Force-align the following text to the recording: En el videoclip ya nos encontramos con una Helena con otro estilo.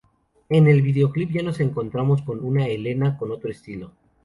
En 0.49 0.65
el 0.65 0.81
videoclip 0.81 1.29
ya 1.31 1.43
nos 1.43 1.59
encontramos 1.59 2.23
con 2.23 2.43
una 2.43 2.65
Helena 2.65 3.19
con 3.19 3.29
otro 3.31 3.51
estilo. 3.51 3.91